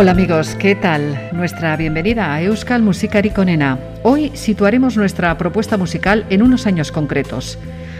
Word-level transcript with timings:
Hola 0.00 0.12
amigos, 0.12 0.56
¿qué 0.58 0.74
tal? 0.74 1.28
Nuestra 1.34 1.76
bienvenida 1.76 2.32
a 2.32 2.40
Euskal 2.40 2.80
Musikari 2.80 3.28
Conena. 3.28 3.78
Hoy 4.02 4.32
situaremos 4.32 4.96
nuestra 4.96 5.36
propuesta 5.36 5.76
musical 5.76 6.24
en 6.30 6.40
unos 6.40 6.66
años 6.66 6.90
concretos. 6.90 7.58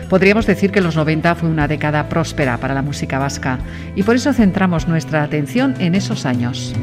Podríamos 0.09 0.47
decir 0.47 0.73
que 0.73 0.80
los 0.80 0.97
90 0.97 1.34
fue 1.34 1.51
una 1.51 1.69
década 1.69 2.09
próspera 2.09 2.57
para 2.57 2.73
la 2.73 2.80
música 2.80 3.19
vasca 3.19 3.59
y 3.95 4.02
por 4.02 4.16
eso 4.16 4.33
centramos 4.33 4.89
nuestra 4.89 5.23
atención 5.23 5.75
en 5.79 5.95
esos 5.95 6.25
años. 6.25 6.75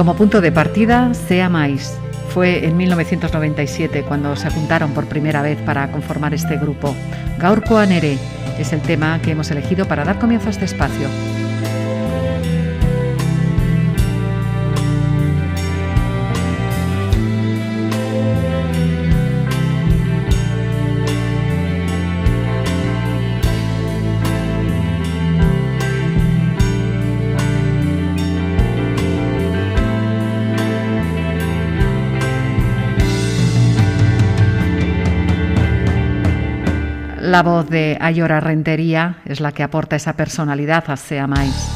Como 0.00 0.16
punto 0.16 0.40
de 0.40 0.50
partida, 0.50 1.12
Sea 1.12 1.50
Mais. 1.50 1.94
Fue 2.30 2.64
en 2.66 2.74
1997 2.78 4.02
cuando 4.08 4.34
se 4.34 4.48
juntaron 4.48 4.94
por 4.94 5.04
primera 5.04 5.42
vez 5.42 5.58
para 5.60 5.92
conformar 5.92 6.32
este 6.32 6.56
grupo. 6.56 6.96
Gaurko 7.38 7.76
Anere 7.76 8.16
es 8.58 8.72
el 8.72 8.80
tema 8.80 9.20
que 9.20 9.32
hemos 9.32 9.50
elegido 9.50 9.86
para 9.86 10.06
dar 10.06 10.18
comienzo 10.18 10.46
a 10.46 10.52
este 10.52 10.64
espacio. 10.64 11.06
La 37.30 37.44
voz 37.44 37.70
de 37.70 37.96
Ayora 38.00 38.40
Rentería 38.40 39.18
es 39.24 39.38
la 39.38 39.52
que 39.52 39.62
aporta 39.62 39.94
esa 39.94 40.14
personalidad 40.14 40.82
a 40.88 40.96
Sea 40.96 41.28
Mais. 41.28 41.70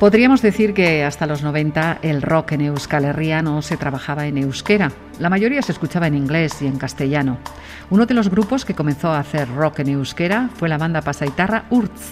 Podríamos 0.00 0.42
decir 0.42 0.74
que 0.74 1.04
hasta 1.04 1.28
los 1.28 1.44
90 1.44 1.98
el 2.02 2.20
rock 2.20 2.50
en 2.50 2.62
Euskal 2.62 3.04
Herria 3.04 3.42
no 3.42 3.62
se 3.62 3.76
trabajaba 3.76 4.26
en 4.26 4.38
euskera. 4.38 4.90
La 5.20 5.30
mayoría 5.30 5.62
se 5.62 5.70
escuchaba 5.70 6.08
en 6.08 6.16
inglés 6.16 6.60
y 6.62 6.66
en 6.66 6.78
castellano. 6.78 7.38
Uno 7.90 8.06
de 8.06 8.14
los 8.14 8.28
grupos 8.28 8.64
que 8.64 8.74
comenzó 8.74 9.12
a 9.12 9.20
hacer 9.20 9.48
rock 9.54 9.78
en 9.78 9.90
euskera 9.90 10.50
fue 10.56 10.68
la 10.68 10.78
banda 10.78 11.00
pasaitarra 11.00 11.66
Urtz. 11.70 12.10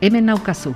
Hemen 0.00 0.24
naukazu. 0.24 0.74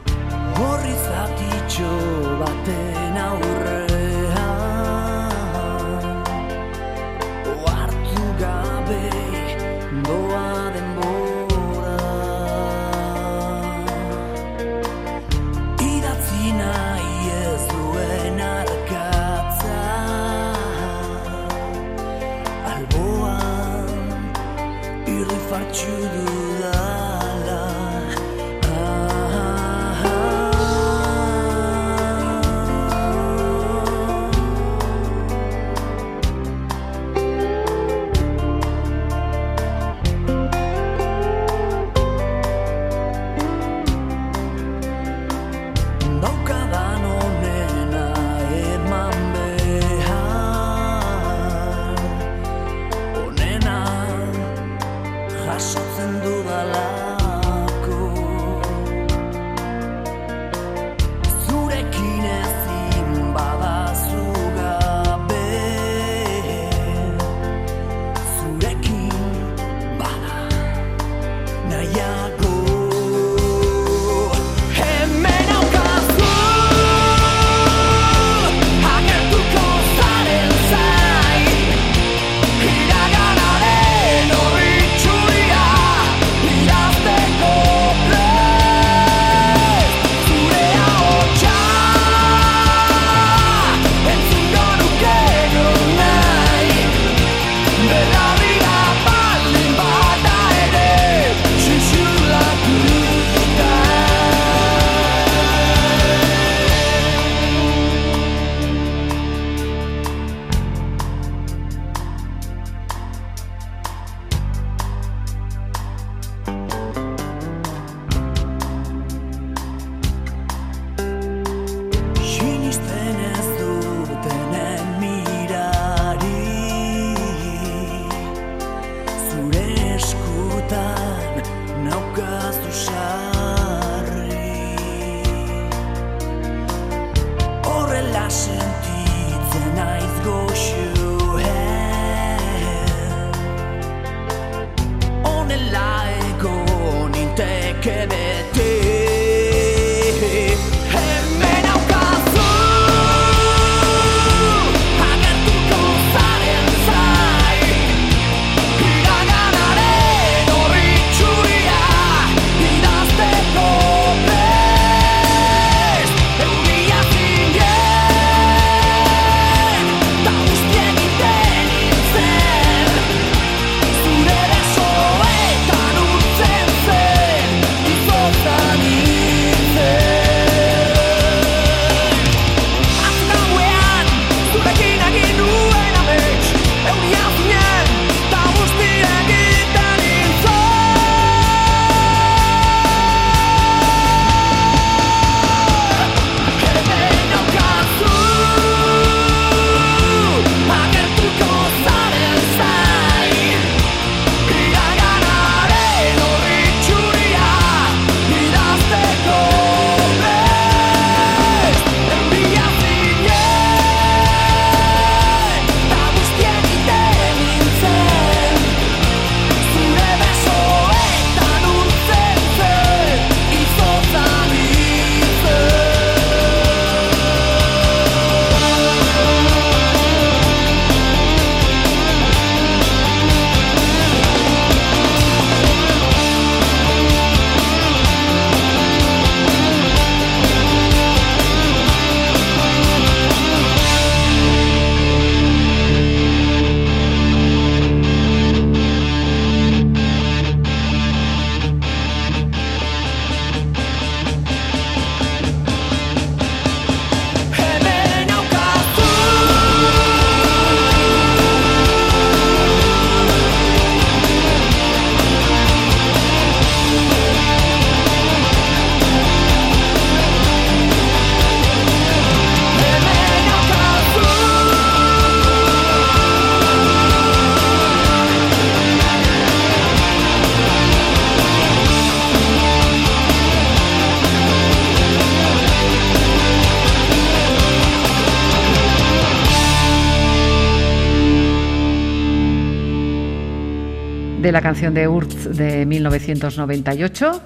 La 294.55 294.63
canción 294.63 294.95
de 294.95 295.09
Urz 295.09 295.57
de 295.57 295.85
1998 295.85 297.43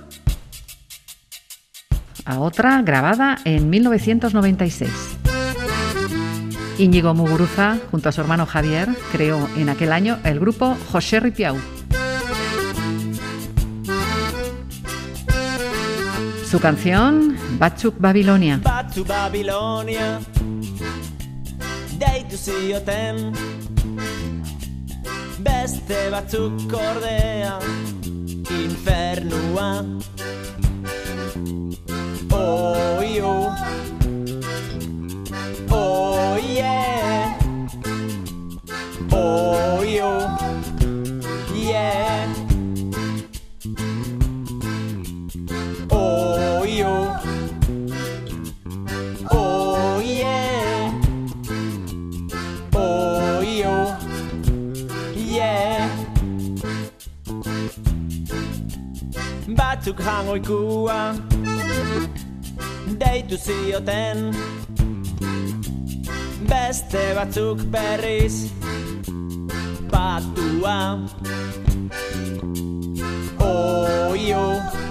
a 2.27 2.38
otra 2.38 2.83
grabada 2.83 3.38
en 3.47 3.71
1996. 3.71 4.91
Íñigo 6.77 7.15
Muguruza, 7.15 7.79
junto 7.91 8.11
a 8.11 8.12
su 8.12 8.21
hermano 8.21 8.45
Javier, 8.45 8.91
creó 9.11 9.49
en 9.57 9.71
aquel 9.71 9.95
año 9.95 10.19
el 10.23 10.38
grupo 10.38 10.77
José 10.93 11.21
Ripiau. 11.21 11.57
Su 16.45 16.61
canción, 16.61 17.38
Batzuk 17.59 17.99
Babilonia. 17.99 18.61
Babilonia, 19.07 20.21
beste 25.38 26.11
batzuk 26.11 26.73
ordea, 26.73 27.59
infernua. 28.50 29.85
Oh, 32.33 33.00
you. 33.02 33.33
Oh, 35.71 36.37
yeah. 36.37 37.38
Oh, 39.12 39.83
you. 39.83 40.11
Yeah. 41.54 42.48
Batzuk 59.88 60.04
jangoikua 60.04 61.16
deitu 63.00 63.37
zioten 63.40 64.37
Beste 66.45 67.14
batzuk 67.16 67.64
berriz. 67.73 68.52
Batua 69.88 71.09
you 74.14 74.61
Oh, 74.61 74.88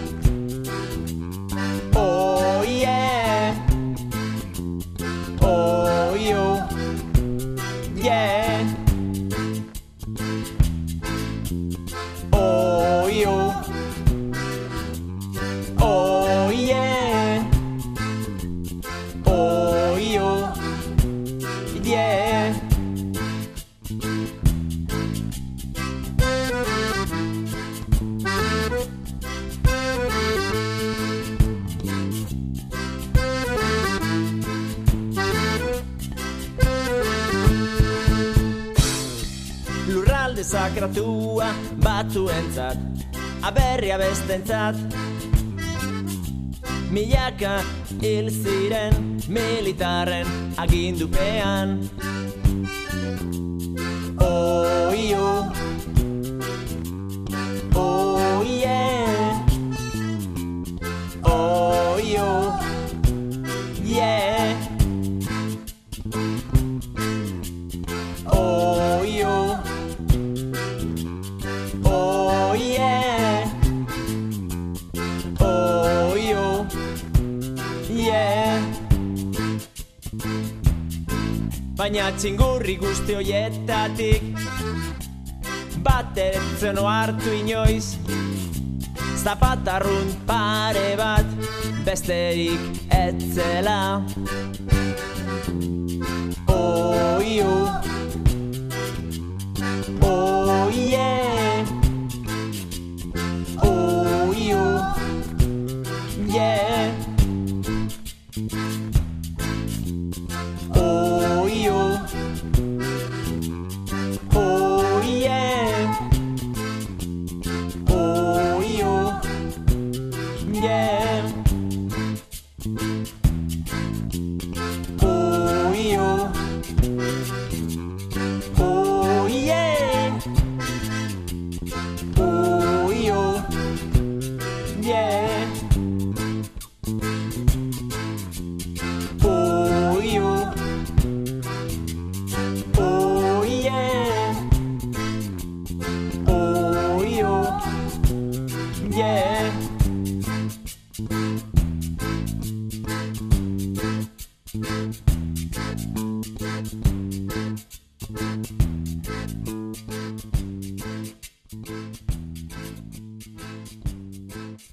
Aberria 44.27 44.73
bestentzat 44.73 44.75
Milaka 46.91 47.61
hil 48.01 48.29
ziren 48.29 49.21
militarren 49.27 50.27
agindupean 50.57 51.89
txingurri 82.17 82.75
guzti 82.81 83.13
hoietatik 83.17 84.23
Bat 85.85 86.17
eretzen 86.17 86.79
hartu 86.81 87.31
inoiz. 87.37 87.95
Zapatarrun 89.21 90.09
pare 90.27 90.95
bat 90.99 91.29
Besterik 91.85 92.81
etzela 92.91 94.01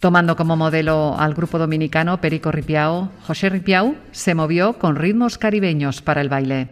Tomando 0.04 0.36
como 0.36 0.54
modelo 0.54 1.16
al 1.18 1.32
grupo 1.32 1.58
dominicano 1.58 2.20
Perico 2.20 2.52
Ripiao, 2.52 3.08
José 3.26 3.48
Ripiao 3.48 3.94
se 4.12 4.34
movió 4.34 4.74
con 4.74 4.96
ritmos 4.96 5.38
caribeños 5.38 6.02
para 6.02 6.20
el 6.20 6.28
baile. 6.28 6.68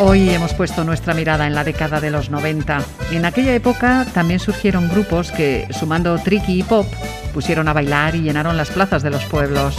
Hoy 0.00 0.30
hemos 0.30 0.54
puesto 0.54 0.84
nuestra 0.84 1.12
mirada 1.12 1.46
en 1.46 1.54
la 1.54 1.64
década 1.64 2.00
de 2.00 2.10
los 2.10 2.30
90. 2.30 2.80
En 3.10 3.26
aquella 3.26 3.54
época 3.54 4.06
también 4.14 4.40
surgieron 4.40 4.88
grupos 4.88 5.30
que, 5.32 5.68
sumando 5.78 6.16
tricky 6.16 6.60
y 6.60 6.62
pop, 6.62 6.86
pusieron 7.34 7.68
a 7.68 7.74
bailar 7.74 8.14
y 8.14 8.22
llenaron 8.22 8.56
las 8.56 8.70
plazas 8.70 9.02
de 9.02 9.10
los 9.10 9.26
pueblos. 9.26 9.76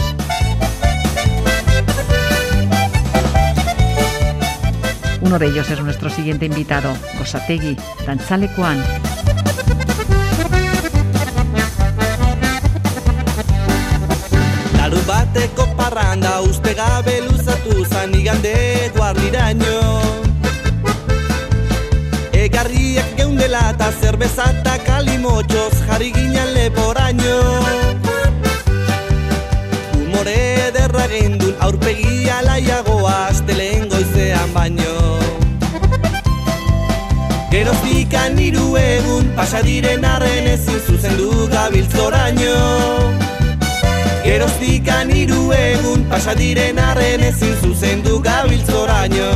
Uno 5.26 5.40
de 5.40 5.46
ellos 5.48 5.68
es 5.68 5.80
nuestro 5.80 6.08
siguiente 6.08 6.46
invitado, 6.46 6.96
Gosategui, 7.18 7.76
Dantzalekuan. 8.06 8.80
Larun 14.76 15.04
bateko 15.04 15.66
parranda 15.76 16.40
uste 16.42 16.74
gabe 16.74 17.22
luzatu 17.22 17.84
zan 17.86 18.14
igande 18.14 18.52
eduardiraino 18.86 19.74
Egarriak 22.32 23.16
geundela 23.16 23.72
eta 23.74 23.90
zerbeza 24.00 24.46
eta 24.60 24.78
kalimotxoz 24.86 25.74
jarri 25.88 26.12
ginen 26.14 26.54
leporaino 26.54 27.36
Humore 29.98 30.38
ederra 30.68 31.08
gendun 31.10 31.56
aurpegia 31.58 32.06
la 38.52 38.86
Pasa 39.36 39.60
diren 39.62 40.04
arren 40.04 40.46
ezin 40.48 40.80
zuzendu 40.86 41.48
gabiltzoraino 41.52 42.54
Geroztikan 44.24 45.10
hiru 45.10 45.52
egun 45.52 46.04
Pasa 46.10 46.34
diren 46.34 46.78
arren 46.78 47.22
ezin 47.22 47.54
zuzendu 47.62 48.20
gabiltzoraino 48.20 49.30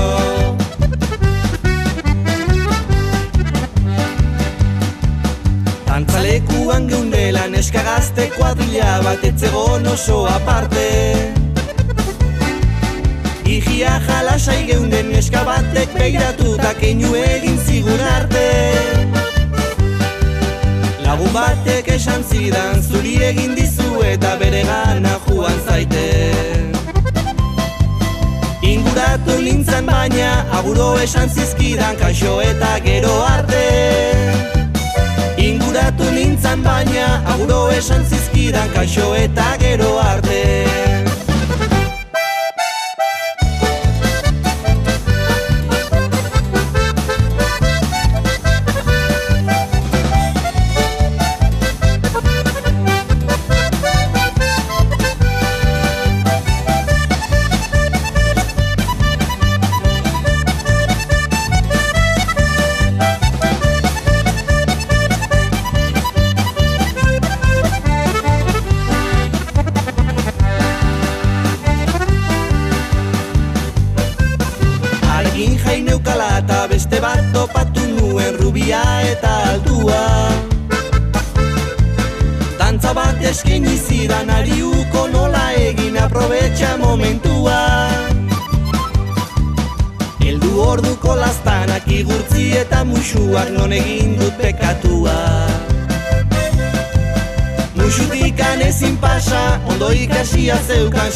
Antzalekuan 5.90 6.86
geundela 6.88 7.46
neska 7.48 7.82
gazte 7.84 8.30
kuadrilla 8.36 9.00
bat 9.04 9.24
etzegon 9.26 9.86
oso 9.90 10.22
aparte. 10.30 10.86
Igia 13.44 13.98
jalasai 14.06 14.62
geunden 14.70 15.10
neska 15.12 15.42
batek 15.44 15.92
beiratu 15.98 16.54
eta 16.54 16.72
keinu 16.78 17.12
egin 17.18 17.58
zigun 17.66 18.00
arte 18.14 18.89
Lagun 21.10 21.32
batek 21.34 21.88
esan 21.90 22.20
zidan 22.22 22.76
zuri 22.86 23.16
egin 23.28 23.56
dizu 23.58 24.02
eta 24.06 24.36
bere 24.38 24.60
gana 24.68 25.16
juan 25.24 25.58
zaite. 25.66 26.04
Inguratu 28.68 29.40
nintzen 29.42 29.90
baina 29.90 30.30
aguro 30.60 30.86
esan 31.02 31.26
zizkidan 31.34 31.98
kaixo 32.04 32.38
eta 32.46 32.70
gero 32.86 33.18
arte. 33.32 33.66
Inguratu 35.48 36.14
nintzen 36.14 36.62
baina 36.70 37.12
aguro 37.34 37.62
esan 37.82 38.06
zizkidan 38.06 38.70
kaixo 38.78 39.14
eta 39.26 39.54
gero 39.66 39.96
arte 40.06 40.69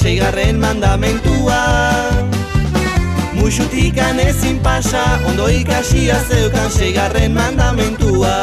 seigarren 0.05 0.61
mandamentua. 0.61 1.65
Musutikan 3.33 4.21
ezin 4.21 4.61
pasa, 4.61 5.01
ondo 5.25 5.49
ikasia 5.49 6.21
zeukan 6.29 6.69
seigarren 6.69 7.33
mandamentua. 7.33 8.37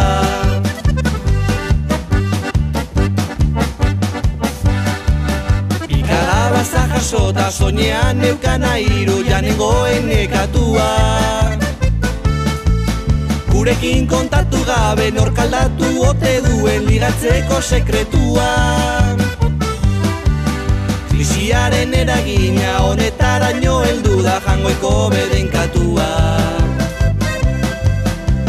Ikalabaza 5.85 6.87
jasota 6.95 7.51
soñean 7.53 8.17
neukan 8.17 8.65
airu 8.65 9.21
janengoen 9.29 10.09
nekatua. 10.09 10.89
Gurekin 13.53 14.09
kontatu 14.09 14.65
gabe 14.65 15.11
norkaldatu 15.13 16.09
ote 16.09 16.41
duen 16.41 16.89
ligatzeko 16.89 17.61
sekretua 17.61 18.49
Krisiaren 21.51 21.93
eragina 21.93 22.77
honetaraino 22.79 23.73
heldu 23.83 24.21
da 24.23 24.35
jangoiko 24.45 24.91
bedenkatua 25.11 26.05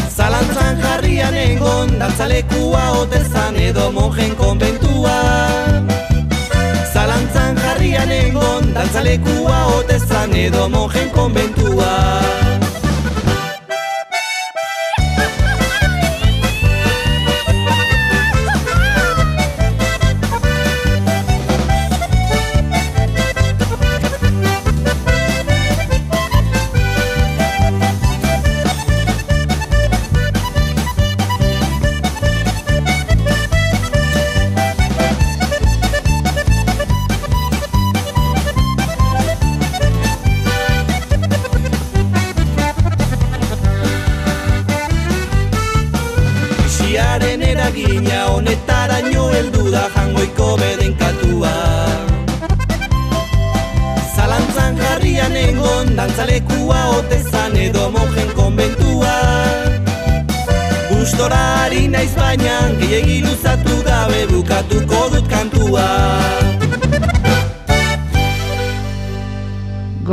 Zalantzan 0.06 0.78
jarrian 0.84 1.34
engon 1.34 1.90
dantzalekua 1.98 2.84
otezan 3.00 3.58
edo 3.58 3.90
monjen 3.90 4.36
konbentua. 4.38 5.16
Zalantzan 6.92 7.58
jarrian 7.64 8.14
engon 8.20 8.70
dantzalekua 8.78 9.58
otezan 9.80 10.38
edo 10.46 10.68
monjen 10.68 11.10
konbentua 11.10 11.90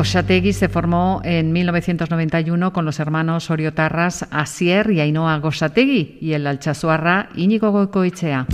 Gosategi 0.10 0.54
se 0.54 0.70
formó 0.70 1.22
en 1.24 1.52
1991 1.52 2.74
con 2.74 2.84
los 2.84 3.00
hermanos 3.00 3.52
oriotarras 3.52 4.26
Asier 4.32 4.90
y 4.90 5.02
Ainhoa 5.02 5.38
Gosategui 5.38 6.18
y 6.20 6.34
el 6.34 6.48
alchazuarra 6.48 7.30
Íñigo 7.36 7.70
Goicoechea. 7.70 8.48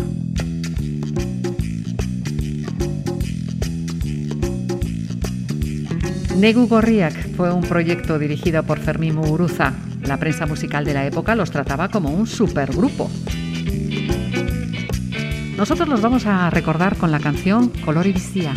Negu 6.35 6.67
Gorriak 6.67 7.35
fue 7.37 7.53
un 7.53 7.61
proyecto 7.61 8.19
dirigido 8.19 8.63
por 8.63 8.79
Fermín 8.79 9.15
Muguruza. 9.15 9.71
La 10.01 10.17
prensa 10.17 10.45
musical 10.45 10.83
de 10.83 10.93
la 10.93 11.05
época 11.05 11.35
los 11.35 11.51
trataba 11.51 11.87
como 11.87 12.09
un 12.09 12.27
supergrupo. 12.27 13.09
Nosotros 15.57 15.87
los 15.87 16.01
vamos 16.01 16.25
a 16.25 16.49
recordar 16.49 16.97
con 16.97 17.11
la 17.11 17.21
canción 17.21 17.69
Color 17.69 18.07
y 18.07 18.11
Vistía. 18.11 18.53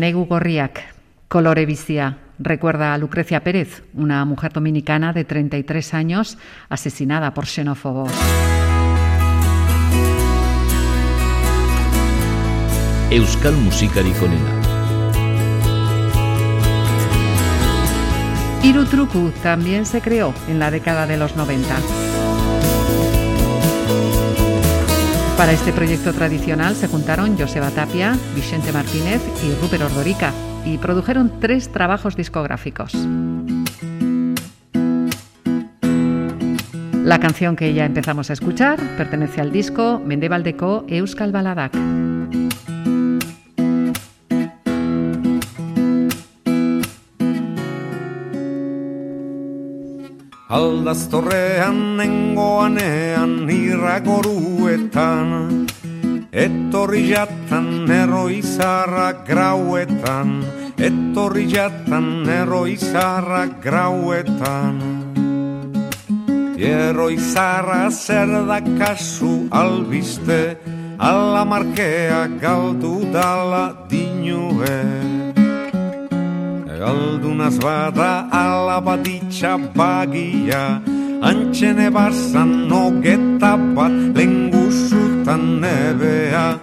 Negu 0.00 0.26
Gorriak, 0.26 0.80
Colore 1.28 1.66
Bizia. 1.66 2.18
Recuerda 2.38 2.94
a 2.94 2.98
Lucrecia 2.98 3.44
Pérez, 3.44 3.84
una 3.94 4.24
mujer 4.24 4.52
dominicana 4.52 5.12
de 5.12 5.24
33 5.24 5.94
años 5.94 6.38
asesinada 6.68 7.32
por 7.32 7.46
xenófobos. 7.46 8.10
Euskal. 13.10 13.54
Irutruku 18.64 19.30
también 19.42 19.86
se 19.86 20.00
creó 20.00 20.34
en 20.48 20.58
la 20.58 20.70
década 20.70 21.06
de 21.06 21.16
los 21.16 21.36
90. 21.36 22.03
Para 25.36 25.50
este 25.52 25.72
proyecto 25.72 26.12
tradicional 26.12 26.76
se 26.76 26.86
juntaron 26.86 27.36
Joseba 27.36 27.70
Tapia, 27.70 28.16
Vicente 28.36 28.72
Martínez 28.72 29.20
y 29.44 29.52
Rupert 29.60 29.82
Ordorica 29.82 30.32
y 30.64 30.78
produjeron 30.78 31.40
tres 31.40 31.72
trabajos 31.72 32.16
discográficos. 32.16 32.94
La 37.02 37.18
canción 37.18 37.56
que 37.56 37.74
ya 37.74 37.84
empezamos 37.84 38.30
a 38.30 38.32
escuchar 38.32 38.78
pertenece 38.96 39.40
al 39.40 39.50
disco 39.50 40.00
Mendebaldeko 40.02 40.84
Euskal 40.88 41.32
Baladak. 41.32 41.74
Aldaztorrean 50.48 51.96
nengoanean 51.96 53.44
irragoruetan 54.94 55.66
Etorri 56.32 57.10
jatan 57.10 57.90
eroizarra 57.90 59.24
grauetan 59.26 60.42
Etorri 60.78 61.46
jatan 61.46 62.26
eroizarra 62.26 63.46
grauetan. 63.62 64.78
Eroizarra 66.58 67.90
zer 67.90 68.46
da 68.46 68.60
kasu 68.78 69.48
albiste 69.50 70.56
Ala 70.98 71.44
markea 71.44 72.26
galdu 72.40 73.10
dala 73.12 73.86
dinue. 73.88 74.82
Galdunaz 76.78 77.58
bada 77.58 78.26
alabaditxa 78.30 79.58
bagia 79.74 80.82
Antxene 81.24 81.88
barzan 81.88 82.68
nogeta 82.68 83.56
bat 83.56 83.94
lengusutan 85.24 85.60
nebea 85.60 86.60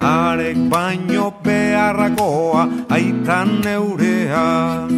Arek 0.00 0.56
baino 0.68 1.32
beharrakoa 1.42 2.68
aitan 2.90 3.60
neurea. 3.62 4.88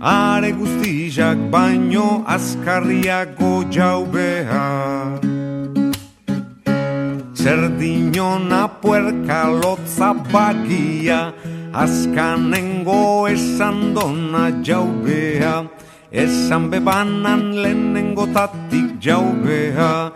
Are 0.00 0.52
guztizak 0.52 1.50
baino 1.50 2.24
azkarriako 2.26 3.70
jaubea 3.70 5.20
Zerdinona 7.34 8.66
puerka 8.80 9.46
lotza 9.46 10.12
bagia 10.32 11.32
Azkanengo 11.72 13.28
esan 13.28 13.94
dona 13.94 14.50
jaubea 14.62 15.68
Esan 16.10 16.68
bebanan 16.68 17.54
lehenengo 17.62 18.26
tatik 18.34 18.98
jaubea 18.98 20.10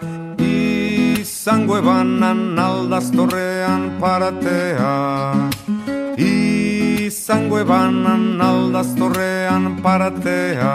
Izango 1.47 1.77
ebanan 1.79 2.59
aldaztorrean 2.59 3.83
paratea. 4.01 4.95
Izango 6.19 7.61
ebanan 7.63 8.43
aldaztorrean 8.43 9.77
paratea 9.79 10.75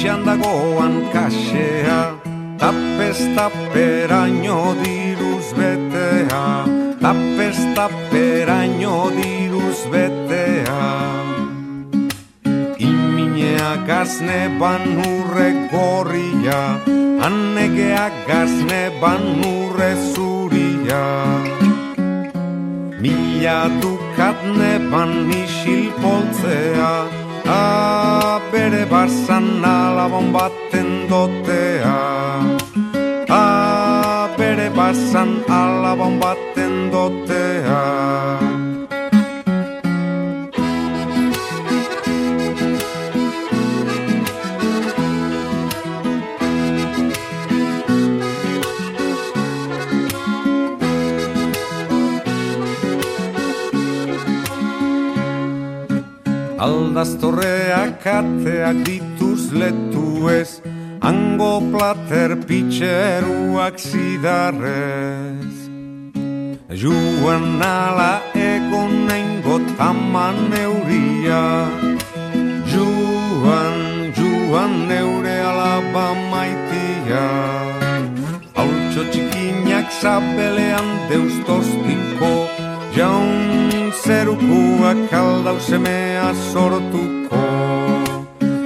goixan 0.00 0.24
dagoan 0.24 1.12
kasea 1.12 2.16
Tapez 2.56 3.20
taperaino 3.36 4.74
diruz 4.82 5.52
betea 5.52 6.64
Tapez 7.00 7.58
taperaino 7.76 9.10
diruz 9.12 9.80
betea. 9.92 10.80
Iminea 12.78 13.84
gazne 13.86 14.40
ban 14.58 14.84
urre 15.04 15.68
gorria 15.72 16.80
Annegea 17.20 18.08
gazne 18.26 18.82
ban 19.00 19.24
urre 19.44 19.92
zuria. 20.12 21.04
Mila 23.00 23.68
dukat 23.80 24.38
neban 24.56 25.28
isil 25.28 25.92
poltzea 26.00 27.19
A 27.50 28.38
bere 28.52 28.84
barzan 28.92 29.64
alabon 29.64 30.26
baten 30.34 30.90
dotea. 31.10 31.98
A 33.28 33.44
bere 34.38 34.68
barzan 34.78 35.30
alabon 35.60 36.14
baten 36.22 36.49
Aldaztorreak 56.90 58.02
ateak 58.02 58.78
dituz 58.82 59.52
letu 59.54 60.26
ez 60.26 60.58
Ango 60.98 61.62
plater 61.70 62.34
pitxeruak 62.48 63.78
zidarrez. 63.78 65.54
Juan 66.82 67.62
ala 67.62 68.18
egon 68.34 69.06
nengo 69.06 69.60
taman 69.78 70.50
euria 70.50 71.70
Juan, 72.72 73.78
juan 74.18 74.72
neure 74.90 75.36
alaba 75.46 76.08
maitia. 76.26 77.26
Hautxo 78.58 79.06
txikinak 79.14 79.94
zabelean 80.02 80.90
deustostiko 81.06 82.39
zerukuak 84.40 85.12
aldau 85.12 85.60
semea 85.60 86.34
sortuko. 86.52 87.44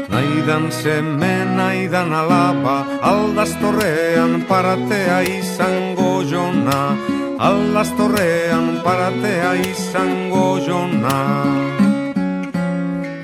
Naidan 0.08 0.70
seme, 0.70 1.44
naidan 1.56 2.12
alaba 2.12 2.87
Aldaztorrean 3.02 4.44
paratea 4.48 5.20
izango 5.22 6.22
jona. 6.22 6.96
Aldaztorrean 7.38 8.80
paratea 8.84 9.54
izango 9.54 10.58
jona. 10.66 11.44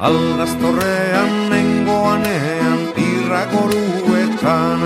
Aldaztorrean 0.00 1.50
nengoanean 1.50 2.78
irragoruetan 2.96 4.80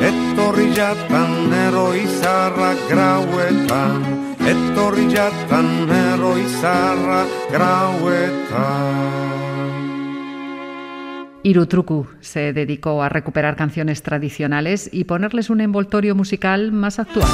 Etorri 0.00 0.70
jatan 0.76 1.52
eroizarra 1.66 2.74
grauetan 2.88 4.33
Etorri 4.44 5.06
jatan 5.08 5.88
eroizarra 5.88 7.24
grauetan 7.50 9.24
Irutruku 11.42 12.06
se 12.20 12.52
dedicó 12.52 13.02
a 13.02 13.08
recuperar 13.08 13.56
canciones 13.56 14.02
tradicionales 14.02 14.88
y 14.92 15.04
ponerles 15.04 15.50
un 15.50 15.60
envoltorio 15.60 16.14
musical 16.14 16.72
más 16.72 16.98
actual. 16.98 17.28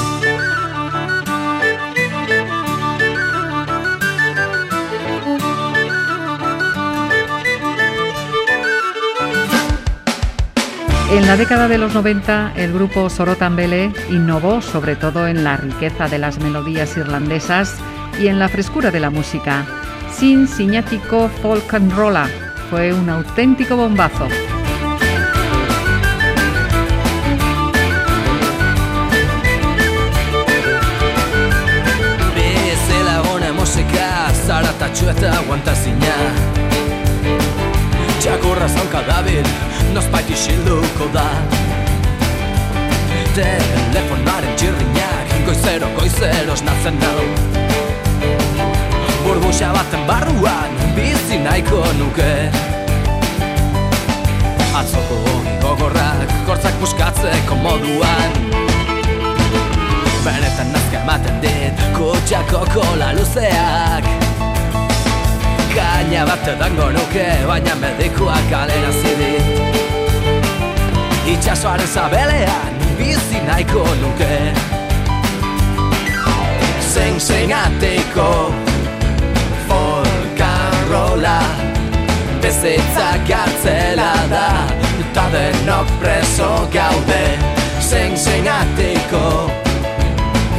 En 11.11 11.27
la 11.27 11.35
década 11.35 11.67
de 11.67 11.77
los 11.77 11.93
90, 11.93 12.53
el 12.55 12.71
grupo 12.71 13.09
Sorotambele 13.09 13.91
innovó 14.09 14.61
sobre 14.61 14.95
todo 14.95 15.27
en 15.27 15.43
la 15.43 15.57
riqueza 15.57 16.07
de 16.07 16.17
las 16.17 16.39
melodías 16.39 16.95
irlandesas 16.95 17.75
y 18.17 18.27
en 18.27 18.39
la 18.39 18.47
frescura 18.47 18.91
de 18.91 19.01
la 19.01 19.09
música. 19.09 19.65
Sin 20.09 20.47
Signático 20.47 21.27
Folk 21.41 21.73
and 21.73 21.91
Rolla 21.91 22.29
fue 22.69 22.93
un 22.93 23.09
auténtico 23.09 23.75
bombazo. 23.75 24.29
Txakurra 38.21 38.67
zaunka 38.69 38.99
dabil 39.07 39.47
Nozpait 39.95 40.27
isilduko 40.29 41.07
da. 41.09 41.23
Telefonaren 43.33 44.53
txirriñak 44.61 45.31
Goizero, 45.47 45.89
goizero 45.95 46.53
esnatzen 46.53 47.01
nau. 47.01 47.23
Burbuxa 49.25 49.71
baten 49.73 50.05
barruan 50.05 50.77
Bizi 50.93 51.41
nahiko 51.41 51.81
nuke. 51.97 52.29
Atzoko 54.77 55.17
hori 55.25 55.57
gogorrak 55.65 56.37
Kortzak 56.45 56.77
buskatzeko 56.83 57.57
moduan. 57.65 58.41
Benetan 60.21 60.69
nazka 60.77 61.01
ematen 61.01 61.41
dit 61.41 61.87
Kutxako 61.97 62.67
kola 62.75 63.15
luzeak 63.17 64.30
Kaina 65.71 66.25
bat 66.27 66.47
edango 66.51 66.89
nuke 66.91 67.25
Baina 67.47 67.73
medikoak 67.79 68.47
kalera 68.51 68.91
zidit 68.91 69.45
Itxasoaren 71.31 71.87
zabelean 71.87 72.73
Bizi 72.99 73.39
nahiko 73.47 73.83
nuke. 74.01 74.33
Zein 76.91 77.19
zein 77.19 77.53
ateko 77.55 78.27
Folkarrola 79.69 81.39
Bezitza 82.43 83.09
gartzela 83.29 84.11
da 84.33 84.47
Eta 85.05 85.25
denok 85.33 85.87
preso 86.01 86.51
gaude. 86.75 87.23
Zein 87.79 88.17
zein 88.17 88.47
ateko 88.57 89.23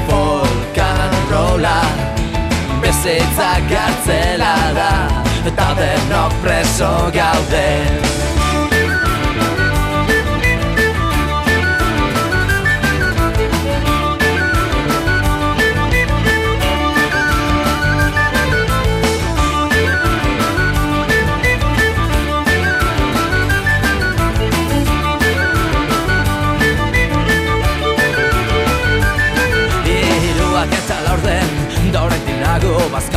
Folkarrola 0.09 2.02
Bezitza 2.93 3.59
gartzela 3.71 4.55
da 4.77 4.93
Eta 5.49 5.69
denok 5.79 6.33
preso 6.45 6.93
gaude 7.17 8.22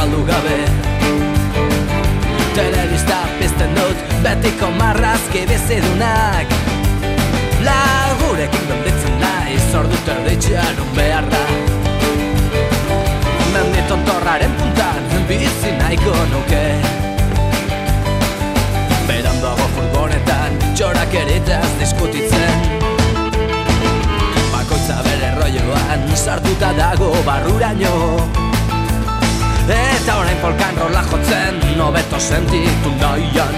bazkaldu 0.06 0.26
gabe. 0.26 0.58
Telebista 2.56 3.18
pizten 3.40 3.76
dut 3.76 3.98
Betiko 4.24 4.70
marrazki 4.72 5.46
bizidunak 5.50 6.48
Lagurekin 7.66 8.68
gelditzen 8.70 9.20
nahi 9.20 9.58
Zordu 9.72 9.98
terditxean 10.06 10.80
un 10.82 10.96
behar 10.96 11.26
da. 11.32 11.44
Mendi 13.54 13.82
tontorraren 13.88 14.52
puntan 14.60 15.04
Bizi 15.28 15.72
nahiko 15.80 16.16
nuke. 16.32 16.64
Berandago 19.08 19.68
furgonetan 19.76 20.58
Txorak 20.76 21.14
eritaz 21.14 21.70
diskutitzen. 21.80 22.66
Bakoitza 24.54 25.02
bere 25.04 25.36
rolloan 25.42 26.10
Sartuta 26.16 26.74
dago 26.78 27.12
barruraino 27.26 28.45
Eta 29.66 30.18
orain 30.22 30.38
polkan 30.38 30.78
rola 30.78 31.02
jotzen 31.10 31.58
Nobeto 31.78 32.20
sentitu 32.20 32.92
nahian 33.02 33.56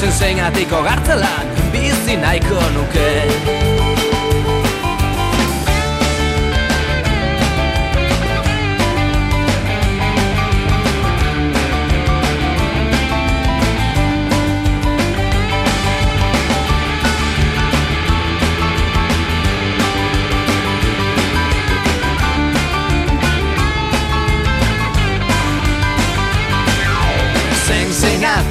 Zen 0.00 0.12
zein 0.12 0.40
atiko 0.42 0.82
gartzelan 0.82 1.54
Bizi 1.70 2.16
nahiko 2.18 2.58
nuke 2.74 3.99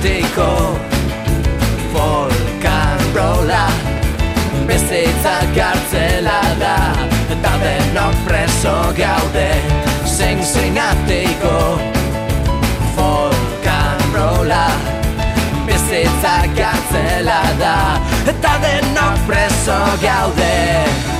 zein 0.02 0.24
atiko 0.24 0.80
Folkan 1.94 3.00
rola 3.16 3.68
Bezitza 4.68 5.40
gartzela 5.56 6.42
da 6.60 6.94
Eta 7.32 7.52
denok 7.64 8.16
preso 8.26 8.94
gaude 8.98 9.50
Zein 10.06 10.44
zein 10.44 10.78
atiko 10.78 11.80
Folkan 12.96 14.00
rola 14.14 14.68
Bizitza 15.66 16.48
gartzela 16.56 17.42
da 17.60 18.00
Eta 18.28 18.58
denok 18.62 19.26
preso 19.28 19.80
gaude 20.02 21.19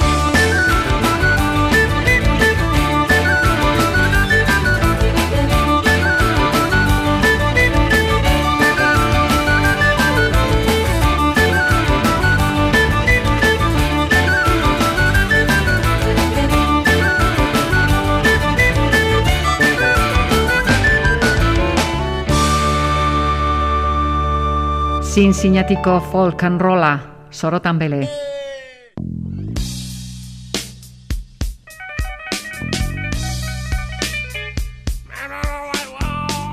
Sin 25.20 25.34
sinatiko 25.34 26.00
folk 26.00 26.44
and 26.44 26.62
rolla, 26.62 27.26
sorotan 27.30 27.78
bele. 27.78 28.08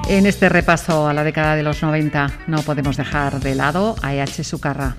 En 0.09 0.27
este 0.27 0.49
repaso 0.49 1.07
a 1.07 1.13
la 1.13 1.23
década 1.23 1.55
de 1.55 1.63
los 1.63 1.81
90 1.81 2.41
no 2.49 2.61
podemos 2.63 2.97
dejar 2.97 3.39
de 3.39 3.55
lado 3.55 3.95
a 4.03 4.17
E.H. 4.17 4.43
Sucarra. 4.43 4.97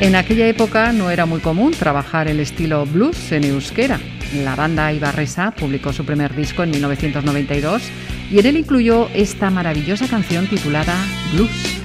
En 0.00 0.14
aquella 0.14 0.46
época 0.46 0.92
no 0.92 1.10
era 1.10 1.26
muy 1.26 1.40
común 1.40 1.72
trabajar 1.72 2.28
el 2.28 2.40
estilo 2.40 2.86
blues 2.86 3.32
en 3.32 3.44
euskera. 3.44 4.00
La 4.32 4.56
banda 4.56 4.90
Ibarresa 4.94 5.50
publicó 5.50 5.92
su 5.92 6.06
primer 6.06 6.34
disco 6.34 6.62
en 6.62 6.70
1992 6.70 7.82
y 8.30 8.38
en 8.38 8.46
él 8.46 8.56
incluyó 8.56 9.08
esta 9.14 9.50
maravillosa 9.50 10.08
canción 10.08 10.46
titulada 10.46 10.94
Blues. 11.32 11.75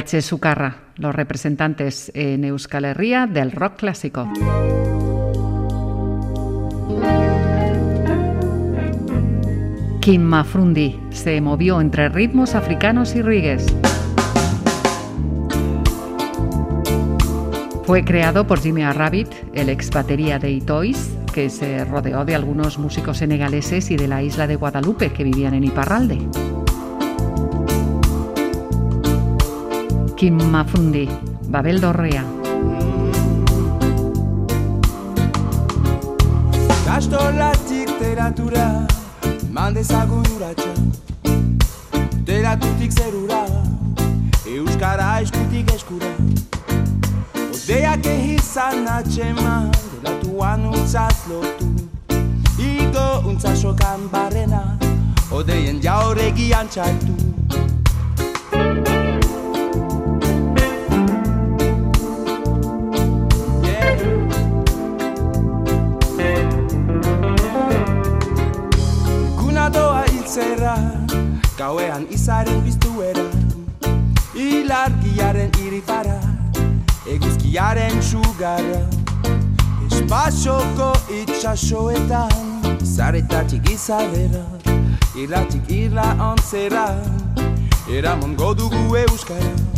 EH 0.00 0.22
Sucarra, 0.22 0.76
los 0.96 1.14
representantes 1.14 2.10
en 2.14 2.44
Euskal 2.44 2.86
Herria 2.86 3.26
del 3.26 3.52
rock 3.52 3.76
clásico. 3.76 4.26
Kim 10.00 10.22
Mafrundi 10.22 10.98
se 11.10 11.38
movió 11.42 11.82
entre 11.82 12.08
ritmos 12.08 12.54
africanos 12.54 13.14
y 13.14 13.20
rigues. 13.20 13.66
Fue 17.84 18.02
creado 18.04 18.46
por 18.46 18.60
Jimmy 18.60 18.84
Rabbit, 18.84 19.28
el 19.52 19.68
ex 19.68 19.90
batería 19.90 20.38
de 20.38 20.50
Itois, 20.50 21.10
que 21.34 21.50
se 21.50 21.84
rodeó 21.84 22.24
de 22.24 22.34
algunos 22.34 22.78
músicos 22.78 23.18
senegaleses 23.18 23.90
y 23.90 23.96
de 23.96 24.08
la 24.08 24.22
isla 24.22 24.46
de 24.46 24.56
Guadalupe 24.56 25.12
que 25.12 25.24
vivían 25.24 25.52
en 25.52 25.64
Iparralde. 25.64 26.18
Kim 30.20 30.36
Mafundi, 30.52 31.08
Babel 31.48 31.80
Dorrea. 31.80 32.22
Kastolatik 36.84 37.88
teratura, 37.96 38.84
mandezagun 39.48 40.26
uratxa 40.36 40.74
Teratutik 42.28 42.92
zerura, 42.92 43.46
euskara 44.44 45.08
eskutik 45.22 45.72
eskura. 45.72 46.12
Odeak 47.40 48.04
egizan 48.12 48.84
atxeman, 48.98 49.72
delatuan 49.94 50.68
untzaz 50.68 51.16
lotu 51.32 51.72
Igo 52.60 53.08
untzasokan 53.24 54.04
barrena, 54.12 54.76
odeien 55.32 55.80
jauregian 55.80 56.68
txaltu 56.68 57.16
zerra 70.30 70.76
Gauean 71.58 72.06
izaren 72.14 72.60
biztu 72.64 73.02
era. 73.02 73.24
Ilargiaren 74.34 75.50
iripara 75.66 76.20
Eguzkiaren 77.10 77.98
sugara. 78.02 78.84
Espasoko 79.88 80.92
itxasoetan 81.22 82.78
Zaretatik 82.84 83.70
izadera 83.74 84.44
Ilatik 85.18 85.74
irla 85.80 86.06
ontzera. 86.30 86.86
Eramongo 87.90 88.54
dugu 88.54 88.86
euskara. 89.02 89.69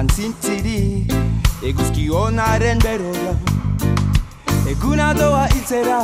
izan 0.00 0.08
zintziri 0.16 1.06
Eguzki 1.62 2.08
onaren 2.10 2.78
beroia 2.80 3.34
Eguna 4.70 5.12
doa 5.12 5.42
hiltzera 5.52 5.98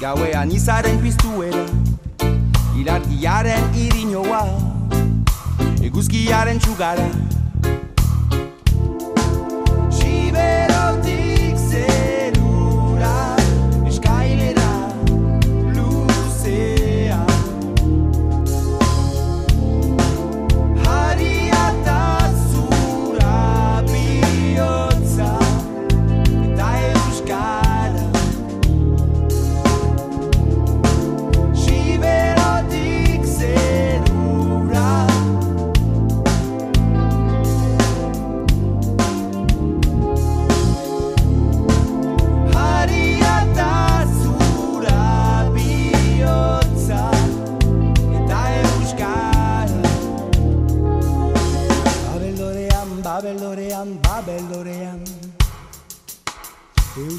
Gauean 0.00 0.50
izaren 0.50 0.98
piztua 1.02 1.37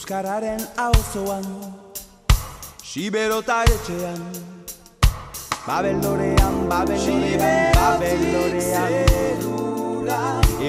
Euskararen 0.09 0.61
auzoan. 0.75 1.43
Siberotaretxean 2.83 4.21
Babeldorean, 5.67 6.55
babeldorean, 6.69 7.73
babeldorean 7.75 8.93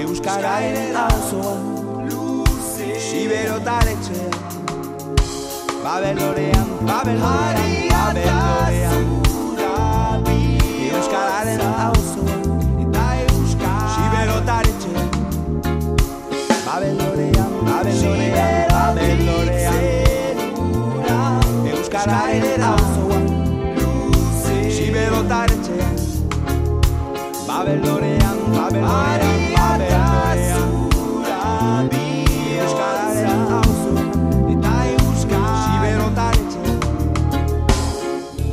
Euskararen 0.01 0.95
auzoan. 0.95 1.61
Siberotaretxean 3.09 4.31
Babeldorean, 5.83 6.69
babeldorean, 6.85 7.89
babeldorean 7.89 9.05
Euskararen 10.93 11.61
auzoan 11.61 12.10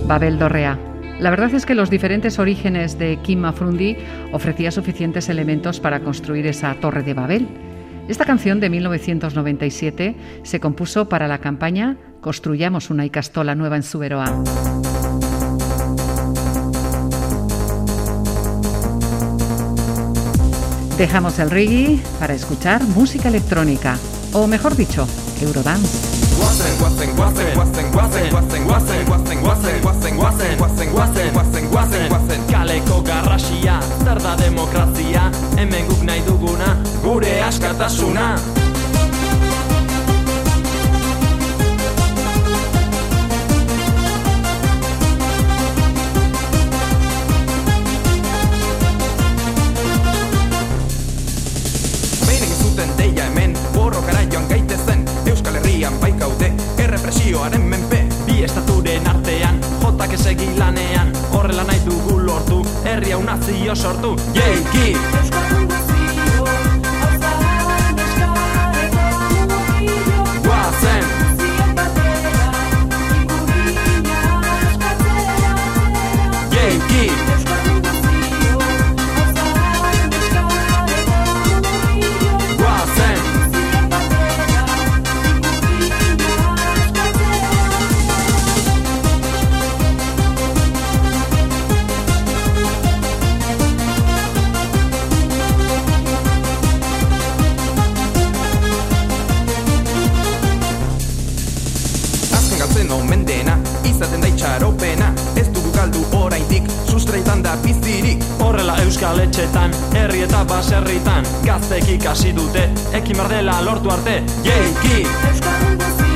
Babel 0.07 0.39
Dorrea. 0.39 0.79
La 1.21 1.31
verdad 1.31 1.55
es 1.55 1.65
que 1.65 1.75
los 1.75 1.91
diferentes 1.91 2.39
orígenes 2.39 2.99
de 2.99 3.19
Kim 3.23 3.41
Mafrundi 3.41 3.97
ofrecía 4.33 4.71
suficientes 4.71 5.29
elementos 5.29 5.81
para 5.81 6.01
construir 6.01 6.47
esa 6.47 6.75
torre 6.75 7.03
de 7.03 7.15
Babel. 7.15 7.49
Esta 8.09 8.25
canción 8.25 8.61
de 8.61 8.71
1997 8.71 10.17
se 10.43 10.61
compuso 10.61 11.09
para 11.09 11.29
la 11.29 11.39
campaña 11.39 11.97
Construyamos 12.21 12.91
una 12.91 13.07
Icastola 13.07 13.55
nueva 13.55 13.77
en 13.77 13.83
Suberoa. 13.83 14.45
Dejamos 20.99 21.39
el 21.39 21.49
reggae 21.49 22.03
para 22.19 22.35
escuchar 22.35 22.83
música 22.83 23.29
electrónica, 23.29 23.97
o 24.33 24.49
mejor 24.49 24.75
dicho, 24.75 25.07
Eurodance. 25.41 26.19
nazioaren 57.29 57.61
menpe 57.61 58.07
bi 58.27 58.45
estaturen 58.45 59.07
artean. 59.07 59.61
Jotak 59.83 60.15
esegi 60.17 60.49
lanean 60.57 61.13
horrela 61.33 61.65
nahi 61.69 61.85
dugu 61.85 62.17
lortu. 62.25 62.63
Herri 62.85 63.13
hau 63.13 63.23
nazio 63.23 63.77
sortu. 63.77 64.17
Jeiki! 64.33 64.97
Euskal 65.21 65.98
baserritan 110.59 111.23
Gaztek 111.47 111.87
ikasi 111.95 112.35
dute, 112.35 112.67
ekin 112.99 113.23
berdela 113.23 113.61
lortu 113.63 113.95
arte 113.95 114.19
Jeiki! 114.43 115.07
Guazen! 115.07 116.08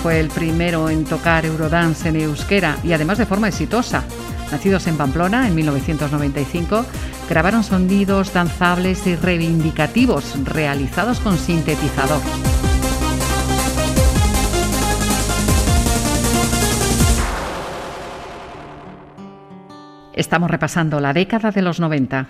Fue 0.00 0.20
el 0.20 0.28
primero 0.28 0.88
en 0.88 1.04
tocar 1.04 1.44
Eurodance 1.44 2.08
en 2.08 2.16
euskera 2.20 2.76
y 2.84 2.92
además 2.92 3.18
de 3.18 3.26
forma 3.26 3.48
exitosa. 3.48 4.04
Nacidos 4.52 4.86
en 4.86 4.96
Pamplona 4.96 5.48
en 5.48 5.56
1995, 5.56 6.84
grabaron 7.28 7.64
sonidos 7.64 8.32
danzables 8.32 9.04
y 9.08 9.16
reivindicativos 9.16 10.36
realizados 10.44 11.18
con 11.18 11.36
sintetizador. 11.36 12.20
Estamos 20.12 20.48
repasando 20.48 21.00
la 21.00 21.12
década 21.12 21.50
de 21.50 21.62
los 21.62 21.80
90. 21.80 22.28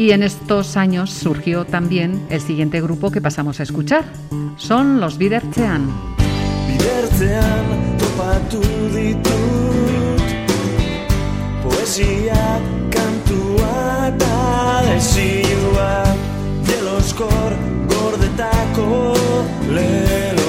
Y 0.00 0.12
en 0.12 0.22
estos 0.22 0.78
años 0.78 1.10
surgió 1.10 1.66
también 1.66 2.26
el 2.30 2.40
siguiente 2.40 2.80
grupo 2.80 3.10
que 3.10 3.20
pasamos 3.20 3.60
a 3.60 3.64
escuchar. 3.64 4.02
Son 4.56 4.98
los 4.98 5.18
Bidertzean. 5.18 5.90
Bidertzean 6.66 7.98
topatu 7.98 8.62
ditut 8.94 10.22
Poesia, 11.62 12.60
kantua 12.90 14.08
eta 14.08 14.82
desioa 14.88 16.04
Jeloskor 16.64 17.52
gordetako 17.86 19.12
leloa 19.68 20.39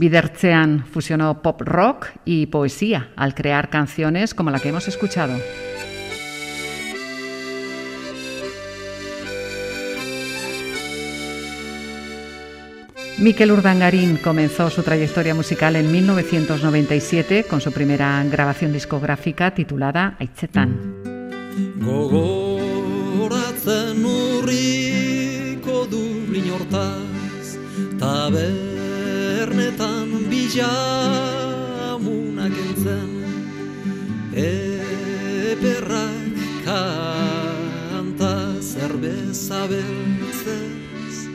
Bidertzean 0.00 0.86
fusionó 0.90 1.42
pop 1.42 1.60
rock 1.60 2.06
y 2.24 2.46
poesía 2.46 3.10
al 3.16 3.34
crear 3.34 3.68
canciones 3.68 4.32
como 4.32 4.50
la 4.50 4.58
que 4.58 4.70
hemos 4.70 4.88
escuchado. 4.88 5.38
Miquel 13.18 13.52
Urdangarín 13.52 14.16
comenzó 14.16 14.70
su 14.70 14.82
trayectoria 14.82 15.34
musical 15.34 15.76
en 15.76 15.92
1997 15.92 17.44
con 17.44 17.60
su 17.60 17.70
primera 17.70 18.24
grabación 18.24 18.72
discográfica 18.72 19.52
titulada 19.52 20.16
Aitzetan. 20.18 20.78
Tabernetan 29.60 30.32
bilamunak 30.32 32.56
entzen 32.64 33.12
Eperrak 34.32 36.32
kanta 36.64 38.56
zerbeza 38.64 39.68
beltzez 39.68 41.28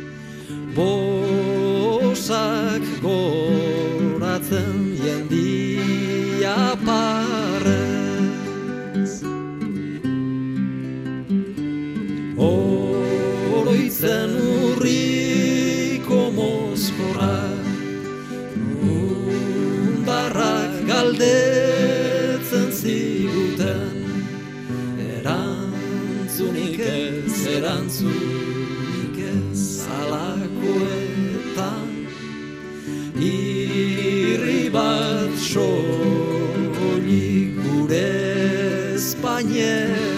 Bosak 0.74 2.82
goratzen 3.06 4.98
jendia 4.98 6.74
parrez. 6.82 7.78
Oroitzen 12.42 14.34
urriko 14.50 16.34
mozkorra 16.34 17.35
galdetzen 20.96 22.70
ziguten 22.72 23.96
Erantzunik 25.18 26.80
ez, 26.80 27.36
erantzunik 27.58 29.18
ez 29.28 29.64
alakoetan 30.00 31.90
Irri 33.20 34.64
bat 34.78 35.34
solik 35.52 37.50
gure 37.64 38.10
Espainetan 38.96 40.15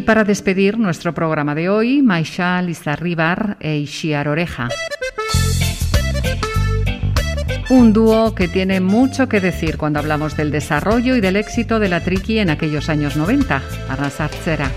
Y 0.00 0.02
para 0.02 0.24
despedir 0.24 0.78
nuestro 0.78 1.12
programa 1.12 1.54
de 1.54 1.68
hoy, 1.68 2.00
Maisha 2.00 2.62
Lizarribar 2.62 3.58
e 3.60 3.76
Ishiar 3.76 4.28
Oreja. 4.28 4.70
Un 7.68 7.92
dúo 7.92 8.34
que 8.34 8.48
tiene 8.48 8.80
mucho 8.80 9.28
que 9.28 9.42
decir 9.42 9.76
cuando 9.76 9.98
hablamos 9.98 10.38
del 10.38 10.50
desarrollo 10.50 11.16
y 11.16 11.20
del 11.20 11.36
éxito 11.36 11.78
de 11.78 11.90
la 11.90 12.02
triki 12.02 12.38
en 12.38 12.48
aquellos 12.48 12.88
años 12.88 13.18
90. 13.18 13.60
Arrasartzera. 13.90 14.70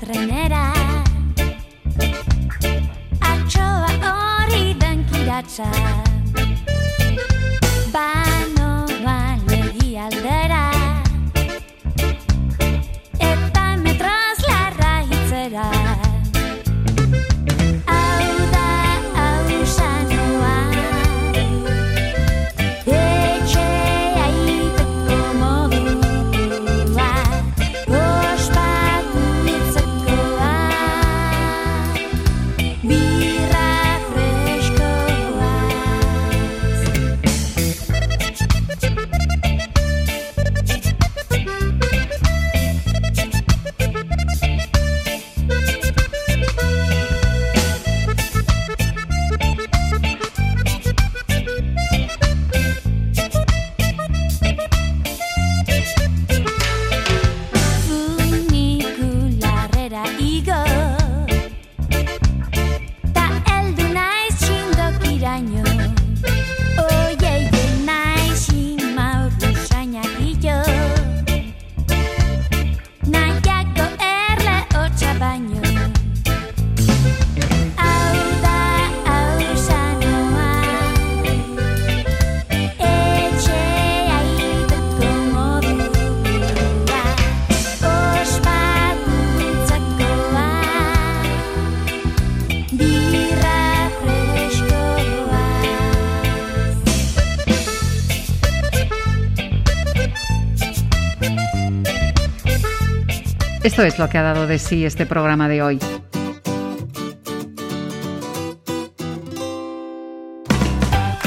Trenera 0.00 0.72
Esto 103.76 103.84
es 103.84 103.98
lo 103.98 104.08
que 104.08 104.16
ha 104.16 104.22
dado 104.22 104.46
de 104.46 104.58
sí 104.58 104.86
este 104.86 105.04
programa 105.04 105.48
de 105.48 105.62
hoy. 105.62 105.78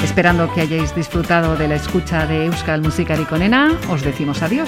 Esperando 0.04 0.52
que 0.52 0.62
hayáis 0.62 0.95
disfrutado 0.95 1.56
de 1.58 1.68
la 1.68 1.76
escucha 1.76 2.26
de 2.26 2.47
Euskal 2.47 2.82
Musikari 2.82 3.26
Konena, 3.26 3.78
os 3.91 4.02
decimos 4.02 4.41
adiós. 4.41 4.68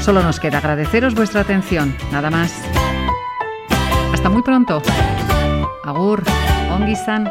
Solo 0.00 0.22
nos 0.22 0.40
queda 0.40 0.56
agradeceros 0.56 1.14
vuestra 1.14 1.42
atención, 1.42 1.94
nada 2.10 2.30
más. 2.30 2.54
Hasta 4.14 4.30
muy 4.30 4.40
pronto. 4.40 4.80
Agur, 5.84 6.24
ongi 6.70 6.92
izan. 6.92 7.30